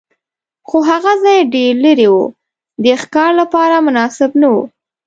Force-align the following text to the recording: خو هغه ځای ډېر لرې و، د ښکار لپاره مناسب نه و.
خو 0.67 0.77
هغه 0.89 1.13
ځای 1.23 1.39
ډېر 1.55 1.73
لرې 1.85 2.07
و، 2.15 2.17
د 2.83 2.85
ښکار 3.01 3.31
لپاره 3.41 3.75
مناسب 3.87 4.31
نه 4.41 4.47
و. 4.53 4.55